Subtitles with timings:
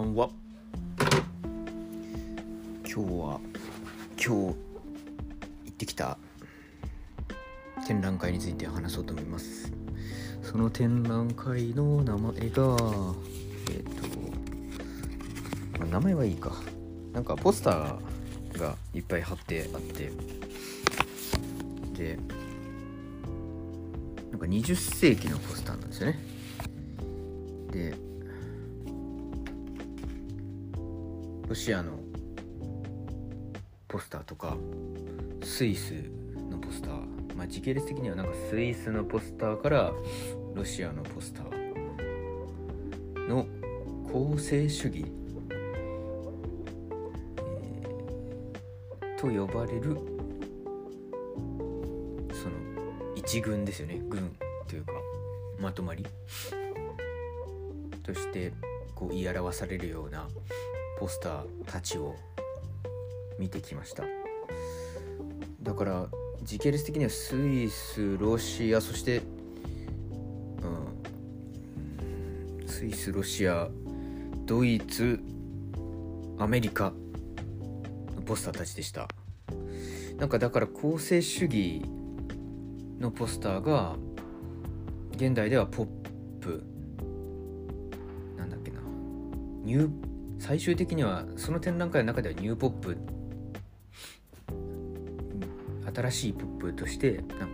[0.00, 0.30] んは？
[2.84, 3.40] 今日は
[4.16, 4.54] 今日行
[5.68, 6.18] ってきた
[7.86, 9.72] 展覧会について話そうと思います。
[10.42, 12.66] その展覧会の名前がえっ、と、
[15.78, 16.52] まあ、名前はいいか。
[17.12, 20.10] なんかポスターがいっぱい貼ってあって。
[21.96, 22.18] で
[24.30, 26.18] なんか20世紀のポスターなんですよね。
[27.70, 28.09] で
[31.50, 31.98] ロシアの
[33.88, 34.56] ポスターとか
[35.42, 35.94] スイス
[36.48, 39.92] のポスターまあ時系列的にはなんかスイスのポスターから
[40.54, 43.48] ロシアのポスターの
[44.12, 45.04] 構成主義、
[47.40, 49.96] えー、と呼ばれる
[52.32, 52.54] その
[53.16, 54.00] 一軍ですよね。
[54.08, 54.36] 軍
[54.68, 54.92] というか
[55.58, 56.06] まとまり。
[58.04, 58.52] として
[58.94, 60.28] こう言い表されるような
[61.00, 62.14] ポスターたちを
[63.38, 64.04] 見てきました。
[65.62, 66.08] だから
[66.42, 69.22] 時系列的にはスイスロシアそして、
[70.62, 70.66] う
[72.64, 73.70] ん、スイスロシア
[74.44, 75.20] ドイツ
[76.38, 76.92] アメリカ
[78.14, 79.08] のポスターたちでした。
[80.18, 81.80] なんかだから構成主義
[82.98, 83.96] のポスターが
[85.12, 85.86] 現代ではポッ
[86.40, 86.62] プ。
[88.36, 88.80] なんだっけな。
[89.64, 90.09] ニュー
[90.40, 92.96] 最終的にはその展覧会の中ではニューポップ
[95.94, 97.46] 新しいポップとしてなんか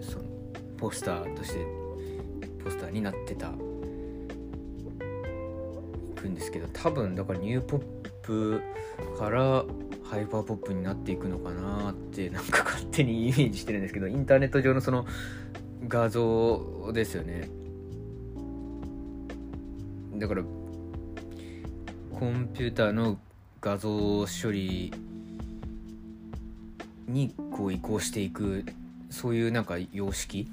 [0.00, 0.24] その
[0.78, 1.66] ポスターとして
[2.62, 3.48] ポスターになってた。
[3.48, 3.52] い
[6.22, 7.80] くんですけど多分だからニューポッ
[8.22, 8.62] プ
[9.18, 9.64] から
[10.04, 15.06] ハイパーポップになっていくのかなってなんか勝手にイメージしてるんですけどインターネット上のその
[15.88, 17.59] 画像ですよね。
[20.20, 23.18] だからコンピューターの
[23.60, 23.90] 画像
[24.26, 24.92] 処理
[27.08, 28.66] にこう移行していく
[29.08, 30.48] そういうなんか様式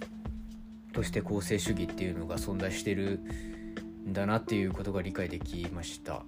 [0.93, 3.19] として構成主義っていうのが存在してる
[4.07, 6.23] んだなっていうことが理解できました。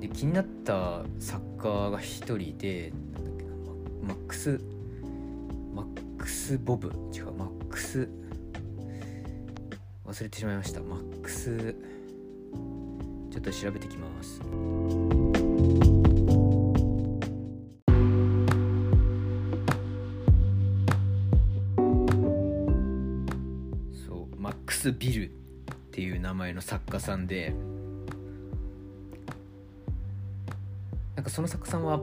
[0.00, 2.92] で気になった作家が一人で
[4.06, 4.60] マックス
[5.74, 6.88] マックス・ボブ？
[7.12, 8.08] 違うマックス
[10.12, 10.82] 忘れてしまいました。
[10.82, 11.74] マックス。
[13.30, 14.40] ちょっと調べてきます。
[24.06, 25.34] そうマックス・ビルっ
[25.92, 27.54] ていう名前の作家さんで
[31.16, 31.98] なんかその作家さんは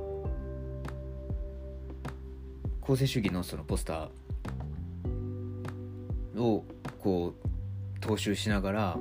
[2.81, 6.65] 構成主義のそのポスターを
[6.99, 7.48] こう
[7.99, 8.97] 踏襲しながら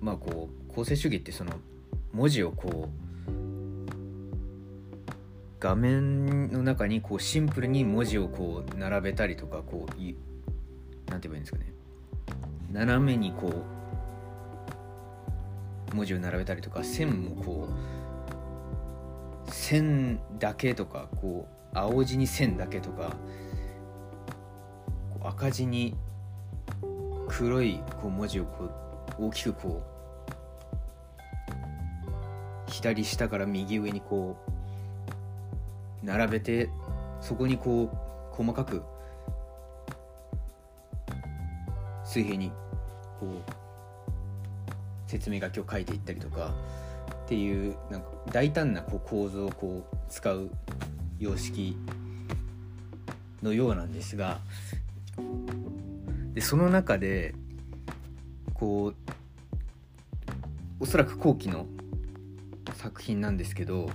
[0.00, 1.52] まあこう構成主義ってその
[2.12, 3.02] 文字をこう
[5.60, 10.16] 画面の中にこうシンプルに文字をこう並べたりとかこうい
[11.06, 11.72] なんて言えばいいんですかね。
[12.72, 13.52] 斜めにこ
[15.92, 17.68] う文字を並べたりとか線もこ
[19.46, 23.16] う線だけとかこう青字に線だけとか
[25.22, 25.94] 赤字に
[27.32, 28.68] 黒いこう文字をこ
[29.18, 29.82] う大きくこ
[32.68, 34.36] う左下から右上にこ
[36.02, 36.68] う並べて
[37.22, 38.82] そこにこう細かく
[42.04, 42.52] 水平に
[43.18, 46.52] こう説明書きを書いていったりとか
[47.24, 50.50] っていうなんか大胆なこう構造をこう使う
[51.18, 51.78] 様式
[53.42, 54.38] のようなんですが
[56.34, 57.34] でその中で
[58.54, 59.12] こう
[60.80, 61.66] おそらく後期の
[62.74, 63.90] 作品なんですけど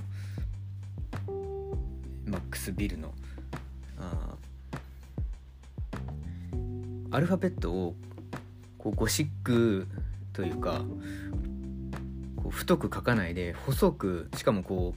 [2.26, 3.14] マックス・ビルの
[4.00, 4.36] あ
[7.12, 7.96] アルファベットを
[8.78, 9.88] こうゴシック
[10.34, 10.82] というか
[12.36, 14.94] こう太く書かないで細くしかもこ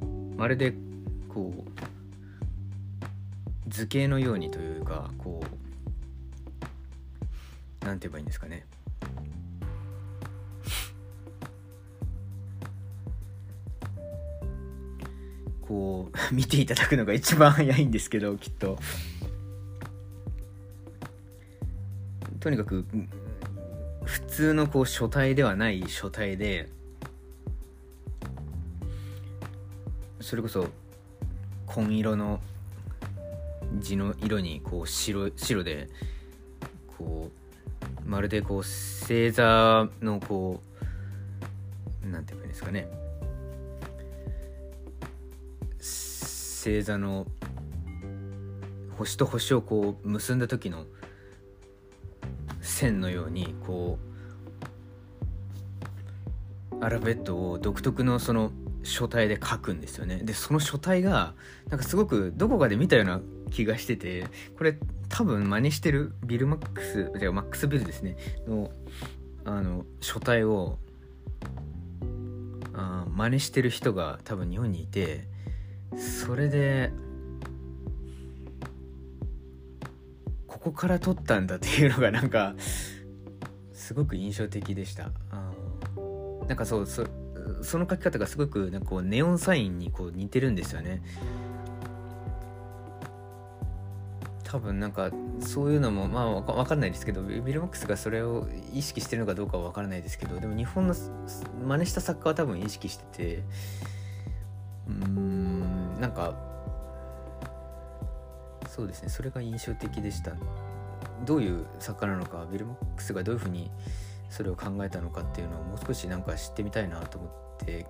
[0.00, 0.04] う
[0.36, 0.74] まるで
[1.28, 1.70] こう
[3.68, 5.65] 図形のようにというかこう
[7.86, 8.66] なんて言えばいいんですかね。
[15.62, 18.78] こう見ていただくのが一番早いんですけどきっと。
[22.40, 22.84] とにかく
[24.04, 26.68] 普通のこう書体ではない書体で
[30.20, 30.68] それこそ
[31.66, 32.40] 紺色の
[33.78, 35.88] 字の色にこう白白で
[36.96, 37.45] こう
[38.06, 40.62] まるでこう星座のこ
[42.04, 42.88] うなんて言うんですかね。
[45.78, 47.26] 星座の
[48.96, 50.86] 星と星をこう結んだ時の
[52.60, 53.98] 線のようにこ
[56.80, 58.52] うアルファベットを独特のその
[58.86, 60.20] 書体で書くんですよね。
[60.22, 61.34] でその書体が
[61.68, 64.78] なんかすごくどこかで見たような気がしててこれ
[65.08, 68.16] 多分真似してるビルマックスじゃマックスビルですね。
[68.46, 68.70] の
[69.44, 70.78] あの書体を
[72.74, 75.28] あ真似してる人が多分日本にいて
[75.96, 76.92] それで
[80.46, 82.54] ここから撮ったんだっていうのがなんか
[83.72, 85.10] すごく印象的でした。
[85.30, 85.52] あ
[86.48, 86.86] なんかそう
[87.62, 91.02] その書き方がすごくなんかこうネオンサインにこう似てるんですよね。
[94.44, 95.10] 多分なんか
[95.40, 103.42] そういうのもまあ分かんないですけどビルマックスがそれを意識してるのかどうかは分からないですけどでも日本の真似した作家は多分意識してて
[104.88, 106.34] うーんなんか
[108.68, 110.32] そうですねそれが印象的でした。
[111.24, 113.70] どういう作家なのかビルマックスがどういうふうに
[114.30, 117.86] それを考えたのかっていうのをもう少しなんか知ってみたいなと思って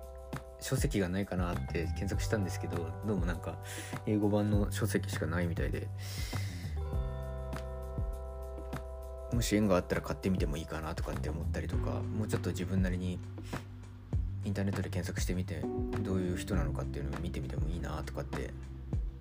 [0.59, 3.57] 書籍がないかなって検索したんですけどどうもなんか
[4.05, 5.87] 英語版の書籍しかないみたいで
[9.33, 13.19] もし縁があったら買ってみてもいいかなとかって思ったりとかもうちょっと自分なりに
[14.45, 15.61] インターネットで検索してみて
[16.01, 18.51] どういう人なのかっていうのを見てみてもいいなとかって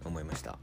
[0.04, 0.58] 思いました。